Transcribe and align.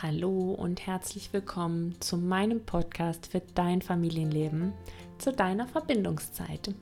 Hallo 0.00 0.52
und 0.52 0.86
herzlich 0.86 1.32
willkommen 1.32 2.00
zu 2.00 2.18
meinem 2.18 2.64
Podcast 2.64 3.26
für 3.32 3.42
dein 3.56 3.82
Familienleben, 3.82 4.72
zu 5.18 5.32
deiner 5.32 5.66
Verbindungszeit. 5.66 6.72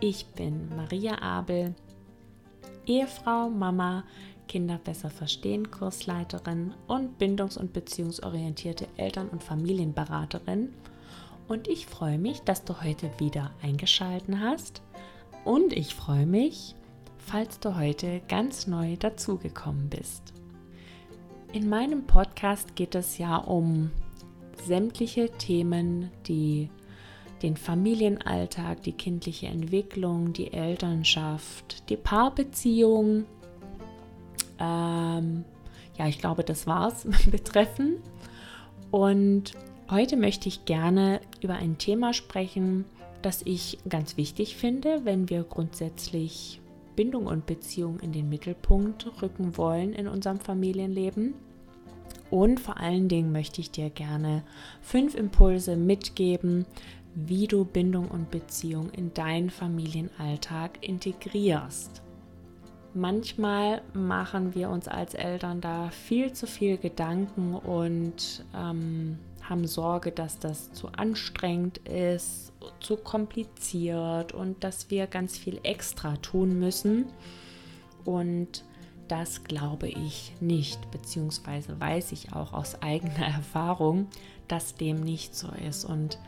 Ich 0.00 0.24
bin 0.28 0.74
Maria 0.74 1.20
Abel, 1.20 1.74
Ehefrau, 2.86 3.50
Mama, 3.50 4.04
Kinder 4.48 4.80
besser 4.82 5.10
verstehen 5.10 5.70
Kursleiterin 5.70 6.72
und 6.86 7.18
bindungs- 7.18 7.58
und 7.58 7.74
beziehungsorientierte 7.74 8.88
Eltern- 8.96 9.28
und 9.28 9.44
Familienberaterin. 9.44 10.72
Und 11.46 11.68
ich 11.68 11.84
freue 11.84 12.16
mich, 12.16 12.40
dass 12.40 12.64
du 12.64 12.82
heute 12.82 13.10
wieder 13.18 13.50
eingeschalten 13.60 14.40
hast. 14.40 14.80
Und 15.44 15.74
ich 15.74 15.94
freue 15.94 16.24
mich, 16.24 16.74
falls 17.18 17.60
du 17.60 17.76
heute 17.76 18.22
ganz 18.28 18.66
neu 18.66 18.96
dazugekommen 18.96 19.90
bist. 19.90 20.32
In 21.54 21.68
meinem 21.68 22.04
Podcast 22.04 22.74
geht 22.74 22.96
es 22.96 23.16
ja 23.16 23.36
um 23.36 23.92
sämtliche 24.66 25.30
Themen, 25.30 26.10
die 26.26 26.68
den 27.42 27.56
Familienalltag, 27.56 28.82
die 28.82 28.90
kindliche 28.90 29.46
Entwicklung, 29.46 30.32
die 30.32 30.52
Elternschaft, 30.52 31.88
die 31.90 31.96
Paarbeziehung, 31.96 33.26
ähm, 34.58 35.44
ja, 35.96 36.08
ich 36.08 36.18
glaube, 36.18 36.42
das 36.42 36.66
war's 36.66 37.06
betreffen. 37.30 37.98
Und 38.90 39.52
heute 39.88 40.16
möchte 40.16 40.48
ich 40.48 40.64
gerne 40.64 41.20
über 41.40 41.54
ein 41.54 41.78
Thema 41.78 42.14
sprechen, 42.14 42.84
das 43.22 43.42
ich 43.44 43.78
ganz 43.88 44.16
wichtig 44.16 44.56
finde, 44.56 45.04
wenn 45.04 45.30
wir 45.30 45.44
grundsätzlich 45.44 46.60
Bindung 46.96 47.26
und 47.26 47.46
Beziehung 47.46 48.00
in 48.00 48.12
den 48.12 48.28
Mittelpunkt 48.28 49.22
rücken 49.22 49.56
wollen 49.56 49.92
in 49.92 50.08
unserem 50.08 50.40
Familienleben. 50.40 51.34
Und 52.30 52.60
vor 52.60 52.78
allen 52.78 53.08
Dingen 53.08 53.32
möchte 53.32 53.60
ich 53.60 53.70
dir 53.70 53.90
gerne 53.90 54.42
fünf 54.80 55.14
Impulse 55.14 55.76
mitgeben, 55.76 56.66
wie 57.14 57.46
du 57.46 57.64
Bindung 57.64 58.08
und 58.08 58.30
Beziehung 58.30 58.90
in 58.90 59.14
deinen 59.14 59.50
Familienalltag 59.50 60.78
integrierst. 60.80 62.02
Manchmal 62.92 63.82
machen 63.92 64.54
wir 64.54 64.70
uns 64.70 64.86
als 64.86 65.14
Eltern 65.14 65.60
da 65.60 65.90
viel 65.90 66.32
zu 66.32 66.46
viel 66.46 66.76
Gedanken 66.76 67.54
und 67.54 68.44
ähm, 68.54 69.18
haben 69.48 69.66
Sorge, 69.66 70.10
dass 70.10 70.38
das 70.38 70.72
zu 70.72 70.88
anstrengend 70.88 71.78
ist, 71.88 72.52
zu 72.80 72.96
kompliziert 72.96 74.32
und 74.32 74.64
dass 74.64 74.90
wir 74.90 75.06
ganz 75.06 75.36
viel 75.36 75.60
extra 75.62 76.16
tun 76.16 76.58
müssen. 76.58 77.06
Und 78.04 78.64
das 79.08 79.44
glaube 79.44 79.88
ich 79.88 80.32
nicht, 80.40 80.90
beziehungsweise 80.90 81.78
weiß 81.78 82.12
ich 82.12 82.32
auch 82.32 82.52
aus 82.52 82.80
eigener 82.82 83.26
Erfahrung, 83.36 84.08
dass 84.48 84.74
dem 84.74 85.00
nicht 85.00 85.34
so 85.34 85.48
ist 85.66 85.84
und 85.84 86.18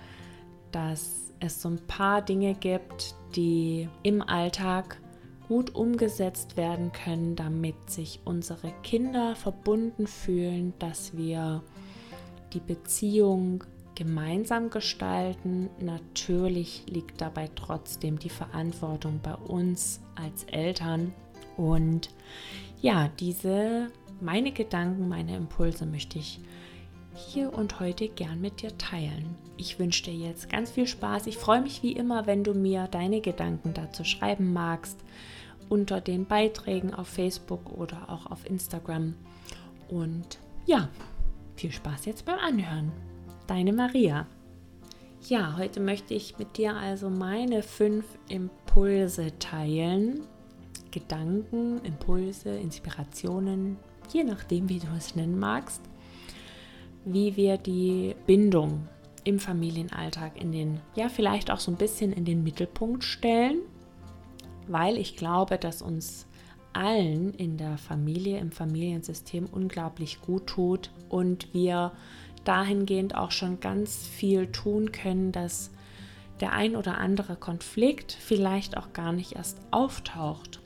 dass 0.73 1.33
es 1.41 1.61
so 1.61 1.69
ein 1.69 1.87
paar 1.87 2.23
Dinge 2.23 2.55
gibt, 2.55 3.15
die 3.35 3.89
im 4.03 4.23
Alltag 4.23 4.99
gut 5.49 5.75
umgesetzt 5.75 6.57
werden 6.57 6.93
können, 6.93 7.37
damit 7.37 7.91
sich 7.91 8.21
unsere 8.25 8.73
Kinder 8.83 9.37
verbunden 9.37 10.07
fühlen, 10.07 10.75
dass 10.79 11.17
wir 11.17 11.63
die 12.57 12.61
Beziehung 12.61 13.65
gemeinsam 13.95 14.71
gestalten. 14.71 15.69
Natürlich 15.79 16.85
liegt 16.89 17.21
dabei 17.21 17.51
trotzdem 17.55 18.19
die 18.19 18.31
Verantwortung 18.31 19.21
bei 19.23 19.35
uns 19.35 20.01
als 20.15 20.45
Eltern. 20.45 21.13
Und 21.59 22.11
ja, 22.81 23.11
diese, 23.21 23.91
meine 24.21 24.53
Gedanken, 24.53 25.09
meine 25.09 25.37
Impulse 25.37 25.85
möchte 25.85 26.19
ich 26.19 26.41
hier 27.15 27.53
und 27.53 27.79
heute 27.79 28.09
gern 28.09 28.41
mit 28.41 28.63
dir 28.63 28.77
teilen. 28.79 29.37
Ich 29.59 29.79
wünsche 29.79 30.05
dir 30.05 30.15
jetzt 30.15 30.49
ganz 30.49 30.71
viel 30.71 30.87
Spaß. 30.87 31.27
Ich 31.27 31.37
freue 31.37 31.61
mich 31.61 31.83
wie 31.83 31.93
immer, 31.93 32.27
wenn 32.27 32.43
du 32.43 32.55
mir 32.55 32.89
deine 32.89 33.21
Gedanken 33.21 33.75
dazu 33.75 34.05
schreiben 34.05 34.53
magst 34.53 34.99
unter 35.69 36.01
den 36.01 36.27
Beiträgen 36.27 36.95
auf 36.95 37.09
Facebook 37.09 37.73
oder 37.77 38.09
auch 38.09 38.31
auf 38.31 38.49
Instagram. 38.49 39.15
Und 39.89 40.39
ja, 40.65 40.89
viel 41.57 41.73
Spaß 41.73 42.07
jetzt 42.07 42.25
beim 42.25 42.39
Anhören. 42.39 42.93
Deine 43.47 43.73
Maria. 43.73 44.27
Ja, 45.27 45.57
heute 45.57 45.81
möchte 45.81 46.15
ich 46.15 46.39
mit 46.39 46.57
dir 46.57 46.77
also 46.77 47.11
meine 47.11 47.63
fünf 47.63 48.05
Impulse 48.29 49.39
teilen. 49.39 50.21
Gedanken, 50.91 51.81
Impulse, 51.85 52.51
Inspirationen, 52.51 53.77
je 54.13 54.25
nachdem, 54.25 54.69
wie 54.69 54.79
du 54.79 54.87
es 54.97 55.17
nennen 55.17 55.39
magst, 55.39 55.83
wie 57.05 57.37
wir 57.37 57.59
die 57.59 58.15
Bindung 58.27 58.89
im 59.25 59.39
Familienalltag 59.39 60.41
in 60.41 60.53
den, 60.53 60.81
ja, 60.95 61.09
vielleicht 61.09 61.51
auch 61.51 61.61
so 61.61 61.71
ein 61.71 61.77
bisschen 61.77 62.13
in 62.13 62.25
den 62.25 62.45
Mittelpunkt 62.45 63.05
stellen, 63.05 63.59
weil 64.69 64.97
ich 64.97 65.17
glaube, 65.17 65.59
dass 65.59 65.83
uns 65.83 66.26
allen 66.77 67.33
in 67.35 67.57
der 67.57 67.79
Familie, 67.79 68.39
im 68.39 68.53
Familiensystem 68.53 69.47
unglaublich 69.47 70.21
gut 70.21 70.47
tut 70.47 70.91
und 71.09 71.53
wir 71.53 71.93
dahingehend 72.45 73.15
auch 73.15 73.31
schon 73.31 73.61
ganz 73.61 74.07
viel 74.07 74.47
tun 74.53 74.93
können, 74.93 75.33
dass 75.33 75.71
der 76.41 76.53
ein 76.53 76.77
oder 76.77 76.99
andere 76.99 77.37
Konflikt 77.37 78.13
vielleicht 78.13 78.77
auch 78.77 78.93
gar 78.93 79.13
nicht 79.13 79.33
erst 79.33 79.59
auftaucht, 79.71 80.61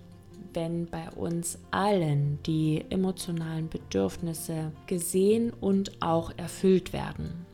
wenn 0.53 0.87
bei 0.87 1.09
uns 1.11 1.59
allen 1.71 2.39
die 2.45 2.85
emotionalen 2.91 3.69
Bedürfnisse 3.69 4.73
gesehen 4.87 5.53
und 5.61 6.03
auch 6.03 6.33
erfüllt 6.37 6.93
werden. 6.93 7.47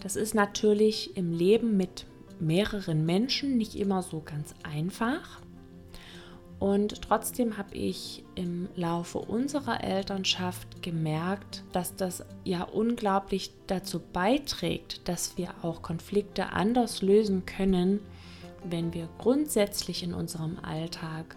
Das 0.00 0.16
ist 0.16 0.34
natürlich 0.34 1.16
im 1.16 1.32
Leben 1.32 1.76
mit 1.76 2.06
mehreren 2.38 3.04
Menschen 3.04 3.56
nicht 3.56 3.74
immer 3.74 4.02
so 4.02 4.22
ganz 4.24 4.54
einfach. 4.62 5.40
Und 6.58 7.02
trotzdem 7.02 7.58
habe 7.58 7.74
ich 7.74 8.24
im 8.34 8.68
Laufe 8.76 9.18
unserer 9.18 9.84
Elternschaft 9.84 10.82
gemerkt, 10.82 11.62
dass 11.72 11.96
das 11.96 12.24
ja 12.44 12.62
unglaublich 12.62 13.52
dazu 13.66 14.00
beiträgt, 14.00 15.06
dass 15.06 15.36
wir 15.36 15.50
auch 15.62 15.82
Konflikte 15.82 16.52
anders 16.52 17.02
lösen 17.02 17.44
können, 17.44 18.00
wenn 18.64 18.94
wir 18.94 19.08
grundsätzlich 19.18 20.02
in 20.02 20.14
unserem 20.14 20.58
Alltag 20.62 21.36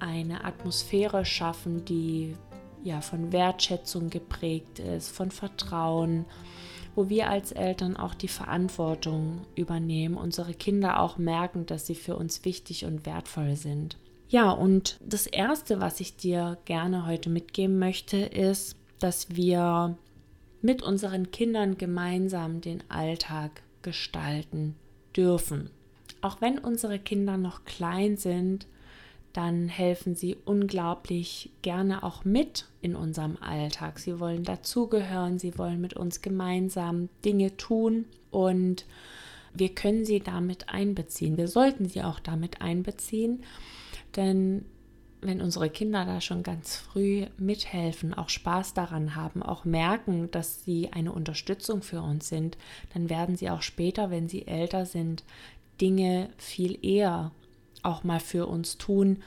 eine 0.00 0.44
Atmosphäre 0.44 1.24
schaffen, 1.24 1.84
die 1.84 2.34
ja 2.82 3.00
von 3.02 3.32
Wertschätzung 3.32 4.10
geprägt 4.10 4.78
ist, 4.80 5.10
von 5.10 5.30
Vertrauen, 5.30 6.24
wo 6.94 7.08
wir 7.08 7.30
als 7.30 7.52
Eltern 7.52 7.96
auch 7.96 8.14
die 8.14 8.28
Verantwortung 8.28 9.42
übernehmen, 9.54 10.16
unsere 10.16 10.54
Kinder 10.54 11.00
auch 11.00 11.18
merken, 11.18 11.66
dass 11.66 11.86
sie 11.86 11.94
für 11.94 12.16
uns 12.16 12.44
wichtig 12.44 12.84
und 12.84 13.06
wertvoll 13.06 13.54
sind. 13.54 13.96
Ja, 14.30 14.52
und 14.52 14.96
das 15.04 15.26
Erste, 15.26 15.80
was 15.80 15.98
ich 15.98 16.14
dir 16.14 16.56
gerne 16.64 17.04
heute 17.04 17.28
mitgeben 17.28 17.80
möchte, 17.80 18.16
ist, 18.16 18.76
dass 19.00 19.34
wir 19.34 19.98
mit 20.62 20.82
unseren 20.82 21.32
Kindern 21.32 21.78
gemeinsam 21.78 22.60
den 22.60 22.84
Alltag 22.88 23.62
gestalten 23.82 24.76
dürfen. 25.16 25.70
Auch 26.20 26.40
wenn 26.40 26.58
unsere 26.58 27.00
Kinder 27.00 27.38
noch 27.38 27.64
klein 27.64 28.16
sind, 28.16 28.68
dann 29.32 29.68
helfen 29.68 30.14
sie 30.14 30.36
unglaublich 30.44 31.50
gerne 31.62 32.04
auch 32.04 32.24
mit 32.24 32.66
in 32.82 32.94
unserem 32.94 33.36
Alltag. 33.40 33.98
Sie 33.98 34.20
wollen 34.20 34.44
dazugehören, 34.44 35.40
sie 35.40 35.58
wollen 35.58 35.80
mit 35.80 35.94
uns 35.94 36.22
gemeinsam 36.22 37.08
Dinge 37.24 37.56
tun 37.56 38.04
und 38.30 38.86
wir 39.54 39.74
können 39.74 40.04
sie 40.04 40.20
damit 40.20 40.68
einbeziehen. 40.68 41.36
Wir 41.36 41.48
sollten 41.48 41.88
sie 41.88 42.02
auch 42.02 42.20
damit 42.20 42.60
einbeziehen 42.60 43.42
denn 44.16 44.64
wenn 45.22 45.42
unsere 45.42 45.68
Kinder 45.68 46.04
da 46.04 46.20
schon 46.20 46.42
ganz 46.42 46.76
früh 46.76 47.26
mithelfen, 47.36 48.14
auch 48.14 48.28
Spaß 48.28 48.74
daran 48.74 49.16
haben, 49.16 49.42
auch 49.42 49.64
merken, 49.64 50.30
dass 50.30 50.64
sie 50.64 50.92
eine 50.92 51.12
Unterstützung 51.12 51.82
für 51.82 52.00
uns 52.00 52.28
sind, 52.28 52.56
dann 52.94 53.10
werden 53.10 53.36
sie 53.36 53.50
auch 53.50 53.62
später, 53.62 54.10
wenn 54.10 54.28
sie 54.28 54.46
älter 54.46 54.86
sind, 54.86 55.24
Dinge 55.80 56.30
viel 56.38 56.78
eher 56.84 57.32
auch 57.82 58.04
mal 58.04 58.20
für 58.20 58.46
uns 58.46 58.78
tun, 58.78 59.22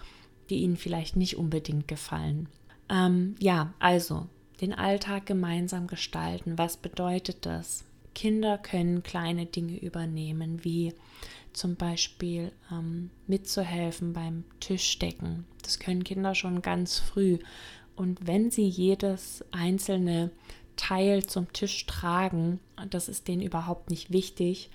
die 0.50 0.58
ihnen 0.58 0.78
vielleicht 0.78 1.16
nicht 1.16 1.38
unbedingt 1.38 1.88
gefallen. 1.88 2.50
Ähm, 2.90 3.36
ja, 3.40 3.74
also 3.80 4.28
den 4.62 4.74
Alltag 4.74 5.26
gemeinsam 5.26 5.88
gestalten. 5.88 6.58
Was 6.58 6.78
bedeutet 6.78 7.46
das? 7.46 7.86
Kinder 8.14 8.58
können 8.58 9.02
kleine 9.02 9.46
Dinge 9.46 9.78
übernehmen, 9.78 10.64
wie 10.64 10.94
zum 11.54 11.76
Beispiel 11.76 12.52
ähm, 12.72 13.10
mitzuhelfen 13.28 14.14
beim 14.14 14.44
Tischdecken. 14.60 15.46
Das 15.62 15.80
können 15.80 16.04
Kinder 16.04 16.36
schon 16.36 16.62
ganz 16.62 17.00
früh. 17.00 17.40
Und 17.96 18.26
wenn 18.26 18.52
sie 18.52 18.68
jedes 18.68 19.46
einzelne 19.52 20.32
Teil 20.76 21.26
zum 21.26 21.52
Tisch 21.54 21.86
tragen, 21.86 22.60
das 22.90 23.08
ist 23.08 23.28
denen 23.28 23.42
überhaupt 23.42 23.90
nicht 23.90 24.12
wichtig. 24.12 24.70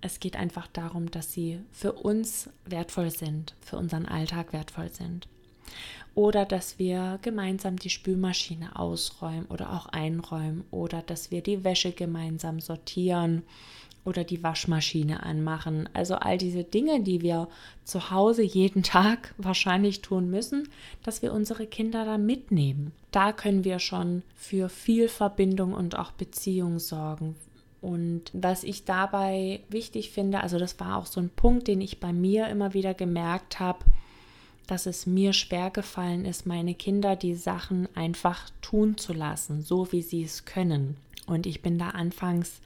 Es 0.00 0.18
geht 0.18 0.36
einfach 0.36 0.66
darum, 0.66 1.10
dass 1.10 1.32
sie 1.32 1.60
für 1.70 1.92
uns 1.92 2.50
wertvoll 2.64 3.10
sind, 3.10 3.54
für 3.60 3.76
unseren 3.76 4.06
Alltag 4.06 4.52
wertvoll 4.52 4.90
sind. 4.92 5.28
oder 6.14 6.44
dass 6.44 6.78
wir 6.78 7.18
gemeinsam 7.22 7.78
die 7.78 7.90
Spülmaschine 7.90 8.76
ausräumen 8.76 9.46
oder 9.46 9.72
auch 9.72 9.86
einräumen 9.86 10.64
oder 10.70 11.02
dass 11.02 11.30
wir 11.30 11.42
die 11.42 11.64
Wäsche 11.64 11.92
gemeinsam 11.92 12.60
sortieren 12.60 13.42
oder 14.04 14.24
die 14.24 14.42
Waschmaschine 14.42 15.22
anmachen. 15.22 15.88
Also 15.92 16.16
all 16.16 16.38
diese 16.38 16.64
Dinge, 16.64 17.02
die 17.02 17.22
wir 17.22 17.48
zu 17.84 18.10
Hause 18.10 18.42
jeden 18.42 18.82
Tag 18.82 19.34
wahrscheinlich 19.38 20.02
tun 20.02 20.30
müssen, 20.30 20.68
dass 21.02 21.22
wir 21.22 21.32
unsere 21.32 21.66
Kinder 21.66 22.04
da 22.04 22.18
mitnehmen. 22.18 22.92
Da 23.10 23.32
können 23.32 23.64
wir 23.64 23.78
schon 23.78 24.22
für 24.34 24.68
viel 24.68 25.08
Verbindung 25.08 25.74
und 25.74 25.98
auch 25.98 26.12
Beziehung 26.12 26.78
sorgen. 26.78 27.36
Und 27.80 28.30
was 28.32 28.62
ich 28.62 28.84
dabei 28.84 29.60
wichtig 29.68 30.12
finde, 30.12 30.40
also 30.40 30.58
das 30.58 30.78
war 30.78 30.96
auch 30.96 31.06
so 31.06 31.20
ein 31.20 31.30
Punkt, 31.30 31.66
den 31.66 31.80
ich 31.80 31.98
bei 31.98 32.12
mir 32.12 32.46
immer 32.46 32.74
wieder 32.74 32.94
gemerkt 32.94 33.58
habe, 33.58 33.80
dass 34.68 34.86
es 34.86 35.04
mir 35.04 35.32
schwer 35.32 35.70
gefallen 35.70 36.24
ist, 36.24 36.46
meine 36.46 36.74
Kinder 36.74 37.16
die 37.16 37.34
Sachen 37.34 37.88
einfach 37.96 38.48
tun 38.60 38.96
zu 38.96 39.12
lassen, 39.12 39.62
so 39.62 39.90
wie 39.90 40.02
sie 40.02 40.22
es 40.22 40.44
können. 40.44 40.96
Und 41.26 41.44
ich 41.46 41.60
bin 41.60 41.76
da 41.76 41.90
anfangs 41.90 42.60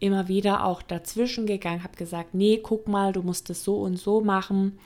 immer 0.00 0.28
wieder 0.28 0.64
auch 0.64 0.82
dazwischen 0.82 1.46
gegangen, 1.46 1.84
habe 1.84 1.96
gesagt, 1.96 2.34
nee, 2.34 2.58
guck 2.62 2.88
mal, 2.88 3.12
du 3.12 3.22
musst 3.22 3.50
es 3.50 3.62
so 3.62 3.76
und 3.76 3.96
so 3.96 4.20
machen 4.20 4.78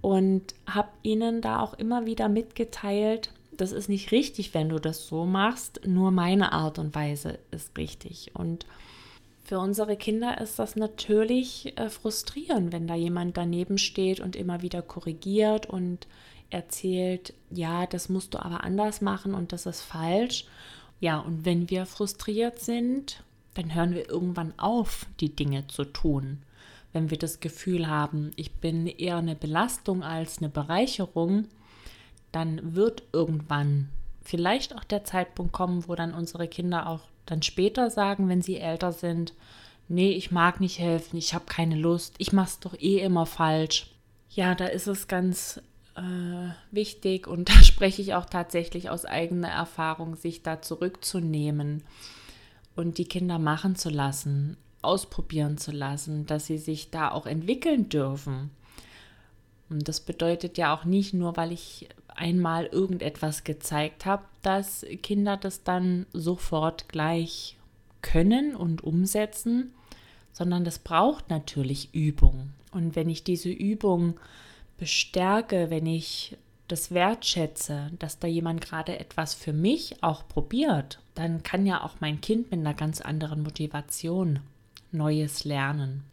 und 0.00 0.54
habe 0.66 0.90
ihnen 1.02 1.40
da 1.40 1.60
auch 1.60 1.74
immer 1.74 2.06
wieder 2.06 2.28
mitgeteilt, 2.28 3.32
das 3.56 3.72
ist 3.72 3.88
nicht 3.88 4.12
richtig, 4.12 4.54
wenn 4.54 4.68
du 4.68 4.78
das 4.78 5.06
so 5.06 5.24
machst, 5.24 5.80
nur 5.86 6.10
meine 6.10 6.52
Art 6.52 6.78
und 6.78 6.94
Weise 6.94 7.38
ist 7.50 7.76
richtig. 7.76 8.30
Und 8.34 8.66
für 9.44 9.58
unsere 9.58 9.96
Kinder 9.96 10.40
ist 10.40 10.58
das 10.58 10.76
natürlich 10.76 11.76
äh, 11.78 11.90
frustrierend, 11.90 12.72
wenn 12.72 12.86
da 12.86 12.94
jemand 12.94 13.36
daneben 13.36 13.78
steht 13.78 14.20
und 14.20 14.36
immer 14.36 14.62
wieder 14.62 14.82
korrigiert 14.82 15.66
und 15.66 16.06
erzählt, 16.50 17.34
ja, 17.50 17.86
das 17.86 18.08
musst 18.08 18.34
du 18.34 18.38
aber 18.38 18.64
anders 18.64 19.00
machen 19.00 19.34
und 19.34 19.52
das 19.52 19.66
ist 19.66 19.82
falsch. 19.82 20.46
Ja, 21.00 21.18
und 21.18 21.44
wenn 21.44 21.70
wir 21.70 21.86
frustriert 21.86 22.60
sind, 22.60 23.22
dann 23.54 23.74
hören 23.74 23.94
wir 23.94 24.08
irgendwann 24.08 24.54
auf, 24.58 25.06
die 25.20 25.34
Dinge 25.34 25.66
zu 25.66 25.84
tun. 25.84 26.42
Wenn 26.92 27.10
wir 27.10 27.18
das 27.18 27.40
Gefühl 27.40 27.88
haben, 27.88 28.32
ich 28.36 28.52
bin 28.54 28.86
eher 28.86 29.16
eine 29.16 29.34
Belastung 29.34 30.02
als 30.02 30.38
eine 30.38 30.48
Bereicherung, 30.48 31.48
dann 32.32 32.74
wird 32.74 33.02
irgendwann 33.12 33.88
vielleicht 34.22 34.74
auch 34.74 34.84
der 34.84 35.04
Zeitpunkt 35.04 35.52
kommen, 35.52 35.88
wo 35.88 35.94
dann 35.94 36.14
unsere 36.14 36.48
Kinder 36.48 36.88
auch 36.88 37.00
dann 37.26 37.42
später 37.42 37.90
sagen, 37.90 38.28
wenn 38.28 38.42
sie 38.42 38.58
älter 38.58 38.92
sind, 38.92 39.34
nee, 39.88 40.12
ich 40.12 40.30
mag 40.30 40.60
nicht 40.60 40.78
helfen, 40.78 41.16
ich 41.16 41.34
habe 41.34 41.44
keine 41.46 41.76
Lust, 41.76 42.14
ich 42.18 42.32
mache 42.32 42.48
es 42.48 42.60
doch 42.60 42.78
eh 42.78 42.98
immer 42.98 43.26
falsch. 43.26 43.90
Ja, 44.30 44.54
da 44.54 44.66
ist 44.66 44.86
es 44.86 45.08
ganz 45.08 45.60
äh, 45.96 46.50
wichtig 46.70 47.26
und 47.26 47.48
da 47.54 47.62
spreche 47.62 48.02
ich 48.02 48.14
auch 48.14 48.26
tatsächlich 48.26 48.90
aus 48.90 49.04
eigener 49.04 49.48
Erfahrung, 49.48 50.16
sich 50.16 50.42
da 50.42 50.62
zurückzunehmen 50.62 51.84
und 52.76 52.98
die 52.98 53.04
Kinder 53.04 53.38
machen 53.38 53.76
zu 53.76 53.90
lassen, 53.90 54.56
ausprobieren 54.80 55.58
zu 55.58 55.70
lassen, 55.70 56.26
dass 56.26 56.46
sie 56.46 56.58
sich 56.58 56.90
da 56.90 57.10
auch 57.10 57.26
entwickeln 57.26 57.88
dürfen. 57.88 58.50
Und 59.70 59.88
das 59.88 60.00
bedeutet 60.00 60.58
ja 60.58 60.74
auch 60.74 60.84
nicht 60.84 61.14
nur, 61.14 61.36
weil 61.36 61.52
ich 61.52 61.88
einmal 62.08 62.66
irgendetwas 62.66 63.44
gezeigt 63.44 64.04
habe, 64.04 64.24
dass 64.42 64.84
Kinder 65.02 65.36
das 65.36 65.62
dann 65.62 66.06
sofort 66.12 66.88
gleich 66.88 67.56
können 68.02 68.54
und 68.54 68.84
umsetzen, 68.84 69.72
sondern 70.32 70.64
das 70.64 70.78
braucht 70.78 71.30
natürlich 71.30 71.94
Übung. 71.94 72.50
Und 72.72 72.96
wenn 72.96 73.08
ich 73.08 73.24
diese 73.24 73.50
Übung 73.50 74.18
bestärke, 74.78 75.70
wenn 75.70 75.86
ich 75.86 76.36
das 76.68 76.92
wertschätze, 76.92 77.90
dass 77.98 78.18
da 78.18 78.26
jemand 78.26 78.60
gerade 78.60 78.98
etwas 78.98 79.34
für 79.34 79.52
mich 79.52 80.02
auch 80.02 80.26
probiert, 80.26 81.00
dann 81.14 81.42
kann 81.42 81.66
ja 81.66 81.82
auch 81.84 81.96
mein 82.00 82.20
Kind 82.20 82.50
mit 82.50 82.60
einer 82.60 82.74
ganz 82.74 83.00
anderen 83.00 83.42
Motivation 83.42 84.40
Neues 84.90 85.44
lernen. 85.44 86.04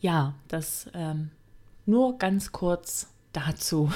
Ja, 0.00 0.34
das 0.48 0.88
ähm, 0.94 1.30
nur 1.86 2.18
ganz 2.18 2.52
kurz 2.52 3.08
dazu. 3.32 3.90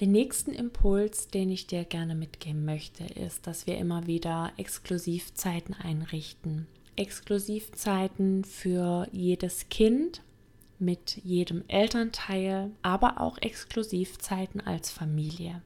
Den 0.00 0.12
nächsten 0.12 0.52
Impuls, 0.52 1.26
den 1.26 1.50
ich 1.50 1.66
dir 1.66 1.84
gerne 1.84 2.14
mitgeben 2.14 2.64
möchte, 2.64 3.04
ist, 3.04 3.48
dass 3.48 3.66
wir 3.66 3.78
immer 3.78 4.06
wieder 4.06 4.52
Exklusivzeiten 4.56 5.74
einrichten. 5.74 6.68
Exklusivzeiten 6.94 8.44
für 8.44 9.08
jedes 9.10 9.68
Kind, 9.68 10.22
mit 10.78 11.16
jedem 11.24 11.64
Elternteil, 11.68 12.70
aber 12.82 13.20
auch 13.20 13.38
Exklusivzeiten 13.38 14.60
als 14.60 14.90
Familie. 14.90 15.62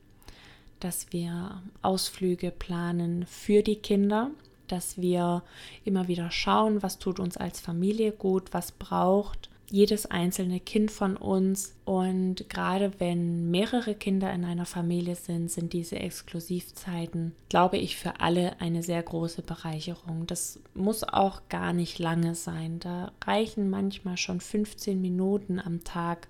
Dass 0.81 1.13
wir 1.13 1.63
Ausflüge 1.83 2.51
planen 2.51 3.27
für 3.27 3.63
die 3.63 3.77
Kinder, 3.77 4.31
dass 4.69 5.01
wir 5.01 5.43
immer 5.85 6.09
wieder 6.09 6.31
schauen, 6.31 6.83
was 6.83 6.99
tut 6.99 7.21
uns 7.21 7.37
als 7.37 7.61
Familie 7.61 8.13
gut, 8.13 8.53
was 8.53 8.73
braucht 8.73 9.51
jedes 9.73 10.05
einzelne 10.05 10.61
Kind 10.61 10.91
von 10.91 11.17
uns. 11.17 11.75
Und 11.87 12.49
gerade 12.51 12.93
wenn 12.99 13.51
mehrere 13.51 13.95
Kinder 13.95 14.33
in 14.33 14.45
einer 14.45 14.67
Familie 14.67 15.17
sind, 15.17 15.51
sind 15.51 15.73
diese 15.73 15.97
Exklusivzeiten, 15.97 17.35
glaube 17.49 17.79
ich, 17.79 17.97
für 17.97 18.21
alle 18.21 18.61
eine 18.61 18.83
sehr 18.83 19.03
große 19.03 19.43
Bereicherung. 19.43 20.27
Das 20.27 20.61
muss 20.75 21.03
auch 21.03 21.49
gar 21.49 21.73
nicht 21.73 21.99
lange 21.99 22.35
sein. 22.35 22.81
Da 22.81 23.13
reichen 23.25 23.71
manchmal 23.71 24.19
schon 24.19 24.41
15 24.41 25.01
Minuten 25.01 25.59
am 25.59 25.83
Tag, 25.83 26.29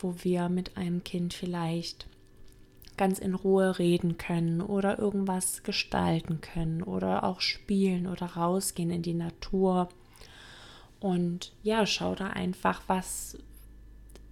wo 0.00 0.16
wir 0.22 0.48
mit 0.48 0.76
einem 0.76 1.04
Kind 1.04 1.32
vielleicht 1.32 2.08
ganz 2.96 3.20
in 3.20 3.34
Ruhe 3.34 3.78
reden 3.78 4.18
können 4.18 4.60
oder 4.60 4.98
irgendwas 4.98 5.62
gestalten 5.62 6.40
können 6.40 6.82
oder 6.82 7.22
auch 7.24 7.40
spielen 7.40 8.08
oder 8.08 8.26
rausgehen 8.26 8.90
in 8.90 9.02
die 9.02 9.14
Natur 9.14 9.88
und 11.00 11.52
ja, 11.62 11.86
schau 11.86 12.14
da 12.14 12.28
einfach, 12.28 12.82
was 12.86 13.38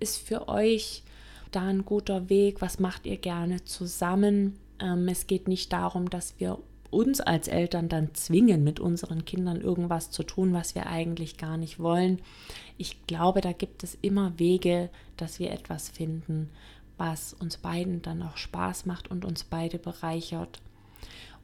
ist 0.01 0.19
für 0.19 0.49
euch 0.49 1.03
da 1.51 1.63
ein 1.63 1.85
guter 1.85 2.29
Weg, 2.29 2.61
was 2.61 2.79
macht 2.79 3.07
ihr 3.07 3.17
gerne 3.17 3.65
zusammen. 3.65 4.59
Ähm, 4.81 5.09
es 5.09 5.27
geht 5.27 5.49
nicht 5.49 5.73
darum, 5.73 6.11
dass 6.11 6.39
wir 6.39 6.59
uns 6.91 7.21
als 7.21 7.49
Eltern 7.49 7.89
dann 7.89 8.15
zwingen, 8.15 8.65
mit 8.65 8.81
unseren 8.81 9.25
Kindern 9.25 9.61
irgendwas 9.61 10.11
zu 10.11 10.23
tun, 10.23 10.53
was 10.53 10.75
wir 10.75 10.87
eigentlich 10.87 11.37
gar 11.37 11.57
nicht 11.57 11.79
wollen. 11.79 12.21
Ich 12.77 13.07
glaube, 13.07 13.41
da 13.41 13.53
gibt 13.53 13.83
es 13.83 13.99
immer 14.01 14.39
Wege, 14.39 14.91
dass 15.17 15.39
wir 15.39 15.51
etwas 15.51 15.89
finden, 15.89 16.51
was 16.97 17.35
uns 17.35 17.59
beiden 17.59 18.03
dann 18.03 18.23
auch 18.23 18.37
Spaß 18.37 18.87
macht 18.87 19.11
und 19.11 19.25
uns 19.25 19.45
beide 19.45 19.79
bereichert. 19.79 20.61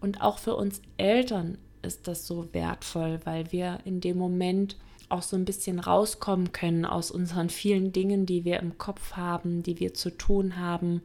Und 0.00 0.20
auch 0.20 0.38
für 0.38 0.56
uns 0.56 0.80
Eltern 0.96 1.58
ist 1.82 2.08
das 2.08 2.26
so 2.26 2.52
wertvoll, 2.52 3.20
weil 3.24 3.52
wir 3.52 3.78
in 3.84 4.00
dem 4.00 4.16
Moment 4.16 4.76
auch 5.14 5.22
so 5.22 5.36
ein 5.36 5.44
bisschen 5.44 5.78
rauskommen 5.78 6.52
können 6.52 6.84
aus 6.84 7.10
unseren 7.10 7.48
vielen 7.48 7.92
Dingen, 7.92 8.26
die 8.26 8.44
wir 8.44 8.60
im 8.60 8.76
Kopf 8.78 9.12
haben, 9.12 9.62
die 9.62 9.78
wir 9.78 9.94
zu 9.94 10.10
tun 10.10 10.58
haben 10.58 11.02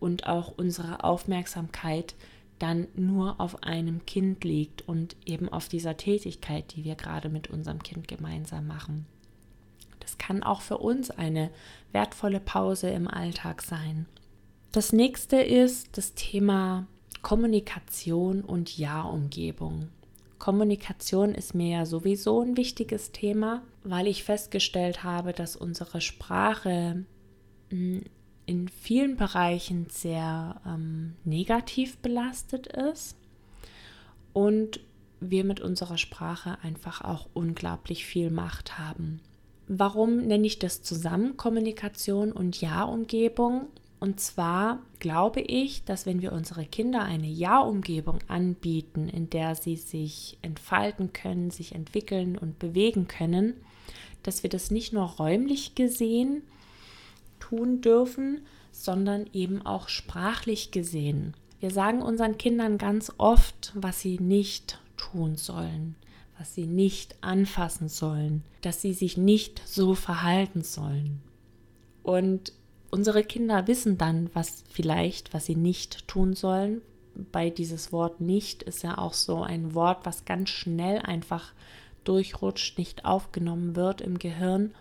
und 0.00 0.26
auch 0.26 0.52
unsere 0.56 1.04
Aufmerksamkeit 1.04 2.14
dann 2.58 2.88
nur 2.94 3.40
auf 3.40 3.62
einem 3.62 4.04
Kind 4.04 4.44
liegt 4.44 4.86
und 4.88 5.16
eben 5.24 5.48
auf 5.48 5.68
dieser 5.68 5.96
Tätigkeit, 5.96 6.74
die 6.74 6.84
wir 6.84 6.96
gerade 6.96 7.28
mit 7.28 7.50
unserem 7.50 7.82
Kind 7.82 8.08
gemeinsam 8.08 8.66
machen. 8.66 9.06
Das 10.00 10.18
kann 10.18 10.42
auch 10.42 10.60
für 10.60 10.78
uns 10.78 11.10
eine 11.10 11.50
wertvolle 11.92 12.40
Pause 12.40 12.90
im 12.90 13.08
Alltag 13.08 13.62
sein. 13.62 14.06
Das 14.72 14.92
nächste 14.92 15.36
ist 15.36 15.96
das 15.96 16.14
Thema 16.14 16.86
Kommunikation 17.22 18.42
und 18.42 18.76
Ja-Umgebung. 18.76 19.88
Kommunikation 20.42 21.36
ist 21.36 21.54
mir 21.54 21.68
ja 21.68 21.86
sowieso 21.86 22.40
ein 22.40 22.56
wichtiges 22.56 23.12
Thema, 23.12 23.62
weil 23.84 24.08
ich 24.08 24.24
festgestellt 24.24 25.04
habe, 25.04 25.32
dass 25.32 25.54
unsere 25.54 26.00
Sprache 26.00 27.04
hm, 27.70 28.02
in 28.44 28.66
vielen 28.66 29.16
Bereichen 29.16 29.86
sehr 29.88 30.60
ähm, 30.66 31.14
negativ 31.22 31.98
belastet 31.98 32.66
ist 32.66 33.16
und 34.32 34.80
wir 35.20 35.44
mit 35.44 35.60
unserer 35.60 35.96
Sprache 35.96 36.58
einfach 36.64 37.02
auch 37.02 37.28
unglaublich 37.34 38.04
viel 38.04 38.28
Macht 38.28 38.80
haben. 38.80 39.20
Warum 39.68 40.26
nenne 40.26 40.48
ich 40.48 40.58
das 40.58 40.82
zusammen 40.82 41.36
Kommunikation 41.36 42.32
und 42.32 42.60
Ja-Umgebung? 42.60 43.68
Und 44.02 44.18
zwar 44.18 44.80
glaube 44.98 45.40
ich, 45.40 45.84
dass 45.84 46.06
wenn 46.06 46.22
wir 46.22 46.32
unsere 46.32 46.64
Kinder 46.64 47.04
eine 47.04 47.28
Ja-Umgebung 47.28 48.18
anbieten, 48.26 49.08
in 49.08 49.30
der 49.30 49.54
sie 49.54 49.76
sich 49.76 50.38
entfalten 50.42 51.12
können, 51.12 51.52
sich 51.52 51.76
entwickeln 51.76 52.36
und 52.36 52.58
bewegen 52.58 53.06
können, 53.06 53.54
dass 54.24 54.42
wir 54.42 54.50
das 54.50 54.72
nicht 54.72 54.92
nur 54.92 55.04
räumlich 55.04 55.76
gesehen 55.76 56.42
tun 57.38 57.80
dürfen, 57.80 58.40
sondern 58.72 59.30
eben 59.32 59.64
auch 59.64 59.88
sprachlich 59.88 60.72
gesehen. 60.72 61.34
Wir 61.60 61.70
sagen 61.70 62.02
unseren 62.02 62.38
Kindern 62.38 62.78
ganz 62.78 63.12
oft, 63.18 63.70
was 63.76 64.00
sie 64.00 64.18
nicht 64.18 64.80
tun 64.96 65.36
sollen, 65.36 65.94
was 66.40 66.56
sie 66.56 66.66
nicht 66.66 67.14
anfassen 67.20 67.88
sollen, 67.88 68.42
dass 68.62 68.82
sie 68.82 68.94
sich 68.94 69.16
nicht 69.16 69.62
so 69.64 69.94
verhalten 69.94 70.64
sollen. 70.64 71.22
Und 72.02 72.52
unsere 72.92 73.24
Kinder 73.24 73.66
wissen 73.66 73.98
dann, 73.98 74.30
was 74.34 74.62
vielleicht, 74.70 75.34
was 75.34 75.46
sie 75.46 75.56
nicht 75.56 76.06
tun 76.06 76.34
sollen. 76.34 76.82
Bei 77.32 77.50
dieses 77.50 77.90
Wort 77.90 78.20
nicht 78.20 78.62
ist 78.62 78.82
ja 78.82 78.98
auch 78.98 79.14
so 79.14 79.42
ein 79.42 79.74
Wort, 79.74 80.04
was 80.04 80.24
ganz 80.24 80.50
schnell 80.50 80.98
einfach 80.98 81.52
durchrutscht, 82.04 82.78
nicht 82.78 83.04
aufgenommen 83.04 83.76
wird 83.76 84.00
im 84.00 84.18
Gehirn 84.18 84.72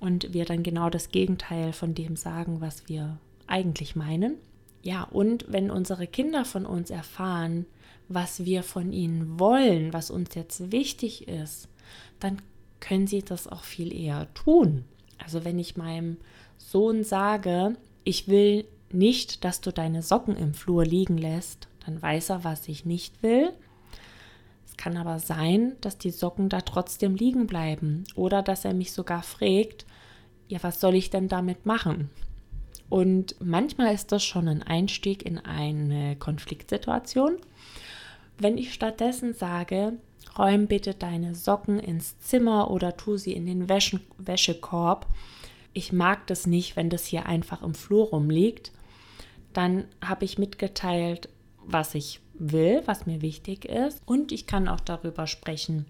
und 0.00 0.32
wir 0.32 0.44
dann 0.44 0.62
genau 0.62 0.90
das 0.90 1.10
Gegenteil 1.10 1.72
von 1.72 1.94
dem 1.94 2.16
sagen, 2.16 2.60
was 2.60 2.88
wir 2.88 3.18
eigentlich 3.46 3.94
meinen. 3.94 4.36
Ja, 4.82 5.02
und 5.04 5.44
wenn 5.48 5.70
unsere 5.70 6.06
Kinder 6.06 6.44
von 6.44 6.64
uns 6.64 6.90
erfahren, 6.90 7.66
was 8.08 8.44
wir 8.44 8.62
von 8.62 8.92
ihnen 8.92 9.38
wollen, 9.38 9.92
was 9.92 10.10
uns 10.10 10.34
jetzt 10.34 10.72
wichtig 10.72 11.28
ist, 11.28 11.68
dann 12.20 12.40
können 12.80 13.06
sie 13.06 13.22
das 13.22 13.48
auch 13.48 13.64
viel 13.64 13.92
eher 13.92 14.32
tun. 14.34 14.84
Also 15.18 15.44
wenn 15.44 15.58
ich 15.58 15.76
meinem 15.76 16.16
Sohn 16.58 17.04
sage, 17.04 17.76
ich 18.04 18.28
will 18.28 18.66
nicht, 18.90 19.44
dass 19.44 19.60
du 19.60 19.72
deine 19.72 20.02
Socken 20.02 20.36
im 20.36 20.54
Flur 20.54 20.84
liegen 20.84 21.18
lässt, 21.18 21.68
dann 21.84 22.00
weiß 22.00 22.30
er, 22.30 22.44
was 22.44 22.68
ich 22.68 22.84
nicht 22.84 23.22
will. 23.22 23.52
Es 24.66 24.76
kann 24.76 24.96
aber 24.96 25.18
sein, 25.18 25.76
dass 25.80 25.98
die 25.98 26.10
Socken 26.10 26.48
da 26.48 26.60
trotzdem 26.60 27.16
liegen 27.16 27.46
bleiben 27.46 28.04
oder 28.14 28.42
dass 28.42 28.64
er 28.64 28.74
mich 28.74 28.92
sogar 28.92 29.22
fragt, 29.22 29.86
ja, 30.48 30.58
was 30.62 30.80
soll 30.80 30.94
ich 30.94 31.10
denn 31.10 31.28
damit 31.28 31.66
machen? 31.66 32.10
Und 32.88 33.36
manchmal 33.40 33.94
ist 33.94 34.12
das 34.12 34.24
schon 34.24 34.48
ein 34.48 34.62
Einstieg 34.62 35.24
in 35.24 35.38
eine 35.38 36.16
Konfliktsituation. 36.16 37.36
Wenn 38.38 38.56
ich 38.56 38.72
stattdessen 38.72 39.34
sage, 39.34 39.94
räum 40.38 40.66
bitte 40.66 40.94
deine 40.94 41.34
Socken 41.34 41.78
ins 41.78 42.18
Zimmer 42.20 42.70
oder 42.70 42.96
tu 42.96 43.16
sie 43.16 43.32
in 43.32 43.46
den 43.46 43.68
Wäschen 43.68 44.00
Wäschekorb, 44.16 45.06
ich 45.72 45.92
mag 45.92 46.26
das 46.26 46.46
nicht, 46.46 46.76
wenn 46.76 46.90
das 46.90 47.06
hier 47.06 47.26
einfach 47.26 47.62
im 47.62 47.74
Flur 47.74 48.08
rumliegt, 48.08 48.72
dann 49.52 49.84
habe 50.04 50.24
ich 50.24 50.38
mitgeteilt, 50.38 51.28
was 51.64 51.94
ich 51.94 52.20
will, 52.34 52.82
was 52.86 53.06
mir 53.06 53.22
wichtig 53.22 53.64
ist 53.64 54.02
und 54.06 54.32
ich 54.32 54.46
kann 54.46 54.68
auch 54.68 54.80
darüber 54.80 55.26
sprechen, 55.26 55.86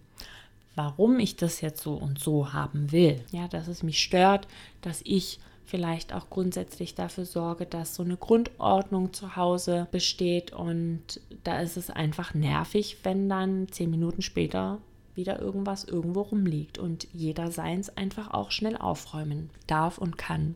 warum 0.74 1.18
ich 1.18 1.36
das 1.36 1.60
jetzt 1.60 1.82
so 1.82 1.94
und 1.94 2.18
so 2.18 2.52
haben 2.52 2.92
will. 2.92 3.24
Ja, 3.32 3.48
dass 3.48 3.68
es 3.68 3.82
mich 3.82 4.00
stört, 4.00 4.48
dass 4.80 5.00
ich 5.04 5.38
vielleicht 5.64 6.14
auch 6.14 6.30
grundsätzlich 6.30 6.94
dafür 6.94 7.26
sorge, 7.26 7.66
dass 7.66 7.94
so 7.94 8.02
eine 8.02 8.16
Grundordnung 8.16 9.12
zu 9.12 9.36
Hause 9.36 9.86
besteht 9.90 10.52
und 10.52 11.20
da 11.44 11.60
ist 11.60 11.76
es 11.76 11.90
einfach 11.90 12.32
nervig, 12.32 12.98
wenn 13.02 13.28
dann 13.28 13.68
zehn 13.70 13.90
Minuten 13.90 14.22
später 14.22 14.78
wieder 15.18 15.38
irgendwas 15.38 15.84
irgendwo 15.84 16.22
rumliegt 16.22 16.78
und 16.78 17.06
jeder 17.12 17.50
seins 17.50 17.90
einfach 17.90 18.30
auch 18.30 18.50
schnell 18.50 18.78
aufräumen 18.78 19.50
darf 19.66 19.98
und 19.98 20.16
kann. 20.16 20.54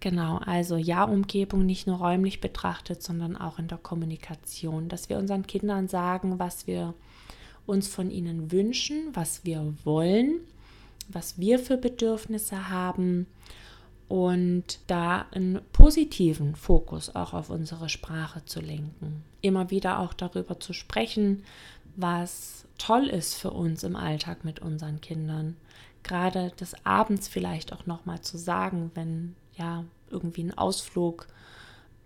Genau, 0.00 0.38
also 0.38 0.76
Ja-Umgebung 0.76 1.66
nicht 1.66 1.88
nur 1.88 1.96
räumlich 1.96 2.40
betrachtet, 2.40 3.02
sondern 3.02 3.36
auch 3.36 3.58
in 3.58 3.66
der 3.66 3.78
Kommunikation, 3.78 4.88
dass 4.88 5.08
wir 5.08 5.18
unseren 5.18 5.46
Kindern 5.48 5.88
sagen, 5.88 6.38
was 6.38 6.68
wir 6.68 6.94
uns 7.66 7.88
von 7.88 8.10
ihnen 8.10 8.52
wünschen, 8.52 9.08
was 9.14 9.44
wir 9.44 9.74
wollen, 9.82 10.36
was 11.08 11.38
wir 11.40 11.58
für 11.58 11.76
Bedürfnisse 11.76 12.68
haben 12.70 13.26
und 14.08 14.78
da 14.86 15.26
einen 15.32 15.60
positiven 15.72 16.54
Fokus 16.54 17.14
auch 17.14 17.34
auf 17.34 17.50
unsere 17.50 17.88
Sprache 17.88 18.44
zu 18.44 18.60
lenken. 18.60 19.22
Immer 19.42 19.70
wieder 19.70 19.98
auch 19.98 20.14
darüber 20.14 20.58
zu 20.60 20.72
sprechen, 20.72 21.44
was 21.98 22.64
toll 22.78 23.08
ist 23.08 23.34
für 23.34 23.50
uns 23.50 23.82
im 23.82 23.96
Alltag 23.96 24.44
mit 24.44 24.60
unseren 24.60 25.00
Kindern. 25.00 25.56
Gerade 26.04 26.52
des 26.52 26.74
Abends 26.86 27.28
vielleicht 27.28 27.72
auch 27.72 27.86
nochmal 27.86 28.20
zu 28.20 28.38
sagen, 28.38 28.92
wenn 28.94 29.34
ja 29.56 29.84
irgendwie 30.10 30.44
ein 30.44 30.56
Ausflug 30.56 31.26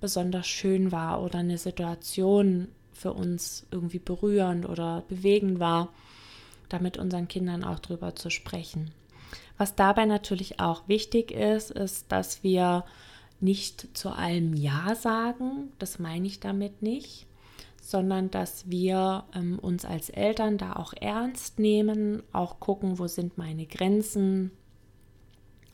besonders 0.00 0.46
schön 0.46 0.90
war 0.90 1.22
oder 1.22 1.40
eine 1.40 1.58
Situation 1.58 2.68
für 2.92 3.12
uns 3.12 3.66
irgendwie 3.70 3.98
berührend 3.98 4.66
oder 4.68 5.04
bewegend 5.08 5.60
war, 5.60 5.90
damit 6.68 6.96
unseren 6.96 7.28
Kindern 7.28 7.62
auch 7.62 7.78
drüber 7.78 8.16
zu 8.16 8.30
sprechen. 8.30 8.92
Was 9.58 9.74
dabei 9.76 10.06
natürlich 10.06 10.58
auch 10.58 10.88
wichtig 10.88 11.30
ist, 11.30 11.70
ist, 11.70 12.10
dass 12.10 12.42
wir 12.42 12.84
nicht 13.40 13.96
zu 13.96 14.10
allem 14.10 14.54
Ja 14.54 14.94
sagen. 14.94 15.72
Das 15.78 15.98
meine 15.98 16.26
ich 16.26 16.40
damit 16.40 16.80
nicht, 16.80 17.26
sondern 17.82 18.30
dass 18.30 18.70
wir 18.70 19.24
ähm, 19.34 19.58
uns 19.58 19.84
als 19.84 20.08
Eltern 20.08 20.56
da 20.56 20.74
auch 20.74 20.94
ernst 20.98 21.58
nehmen, 21.58 22.22
auch 22.32 22.60
gucken, 22.60 22.98
wo 22.98 23.08
sind 23.08 23.36
meine 23.36 23.66
Grenzen, 23.66 24.52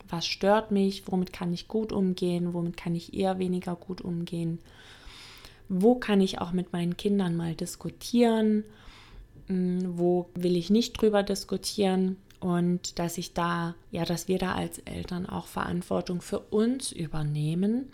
was 0.09 0.25
stört 0.25 0.71
mich, 0.71 1.03
womit 1.05 1.31
kann 1.31 1.53
ich 1.53 1.67
gut 1.67 1.93
umgehen, 1.93 2.53
womit 2.53 2.75
kann 2.75 2.95
ich 2.95 3.13
eher 3.13 3.37
weniger 3.37 3.75
gut 3.75 4.01
umgehen, 4.01 4.59
wo 5.69 5.95
kann 5.95 6.19
ich 6.19 6.41
auch 6.41 6.51
mit 6.51 6.73
meinen 6.73 6.97
Kindern 6.97 7.37
mal 7.37 7.53
diskutieren, 7.53 8.63
hm, 9.47 9.97
wo 9.97 10.29
will 10.33 10.57
ich 10.57 10.71
nicht 10.71 10.99
drüber 10.99 11.21
diskutieren, 11.21 12.17
und 12.39 12.99
dass 12.99 13.17
ich 13.17 13.33
da, 13.33 13.75
ja, 13.91 14.05
dass 14.05 14.27
wir 14.27 14.37
da 14.37 14.53
als 14.53 14.79
Eltern 14.79 15.25
auch 15.25 15.47
Verantwortung 15.47 16.21
für 16.21 16.39
uns 16.39 16.91
übernehmen 16.91 17.89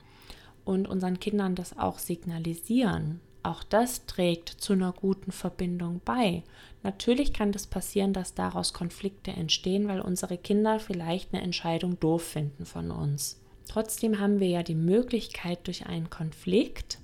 und 0.63 0.87
unseren 0.87 1.19
Kindern 1.19 1.55
das 1.55 1.77
auch 1.77 1.99
signalisieren. 1.99 3.19
Auch 3.45 3.63
das 3.63 4.07
trägt 4.07 4.49
zu 4.49 4.73
einer 4.73 4.91
guten 4.91 5.31
Verbindung 5.31 6.01
bei. 6.03 6.41
Natürlich 6.81 7.31
kann 7.31 7.51
das 7.51 7.67
passieren, 7.67 8.11
dass 8.11 8.33
daraus 8.33 8.73
Konflikte 8.73 9.29
entstehen, 9.29 9.87
weil 9.87 10.01
unsere 10.01 10.39
Kinder 10.39 10.79
vielleicht 10.79 11.31
eine 11.31 11.43
Entscheidung 11.43 11.99
doof 11.99 12.23
finden 12.23 12.65
von 12.65 12.89
uns. 12.89 13.39
Trotzdem 13.67 14.19
haben 14.19 14.39
wir 14.39 14.47
ja 14.47 14.63
die 14.63 14.73
Möglichkeit, 14.73 15.67
durch 15.67 15.85
einen 15.85 16.09
Konflikt 16.09 16.97